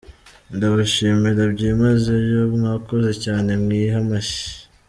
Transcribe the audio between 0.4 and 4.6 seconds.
Ndabashimira byimazeyo, mwakoze cyane mwihe amashyi.